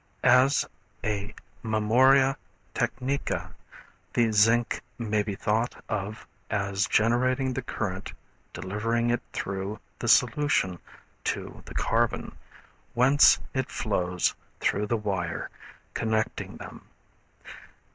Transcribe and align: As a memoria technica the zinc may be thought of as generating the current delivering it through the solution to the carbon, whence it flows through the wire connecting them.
As 0.23 0.65
a 1.03 1.31
memoria 1.61 2.35
technica 2.73 3.53
the 4.13 4.31
zinc 4.31 4.81
may 4.97 5.21
be 5.21 5.35
thought 5.35 5.75
of 5.87 6.25
as 6.49 6.87
generating 6.87 7.53
the 7.53 7.61
current 7.61 8.11
delivering 8.51 9.11
it 9.11 9.21
through 9.31 9.79
the 9.99 10.07
solution 10.07 10.79
to 11.25 11.61
the 11.65 11.75
carbon, 11.75 12.35
whence 12.95 13.37
it 13.53 13.69
flows 13.69 14.33
through 14.59 14.87
the 14.87 14.97
wire 14.97 15.51
connecting 15.93 16.57
them. 16.57 16.87